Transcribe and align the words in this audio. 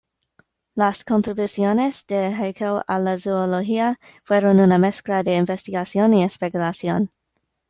Las 0.73 1.03
contribuciones 1.03 2.07
de 2.07 2.33
Haeckel 2.33 2.81
a 2.87 2.97
la 2.97 3.19
zoología 3.19 3.99
fueron 4.23 4.59
una 4.59 4.79
mezcla 4.79 5.21
de 5.21 5.35
investigación 5.35 6.15
y 6.15 6.23
especulación. 6.23 7.11